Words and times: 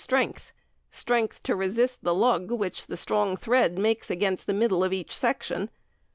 strength 0.03 0.51
strength 0.89 1.43
to 1.43 1.55
resist 1.55 2.03
the 2.03 2.11
lug 2.15 2.49
which 2.49 2.87
the 2.87 2.97
strong 2.97 3.37
thread 3.37 3.77
makes 3.77 4.09
against 4.09 4.47
the 4.47 4.51
middle 4.51 4.83
of 4.83 4.91
each 4.91 5.15
section. 5.15 5.69